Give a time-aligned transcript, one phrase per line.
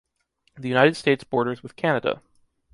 [0.55, 2.23] The United States borders with Canada.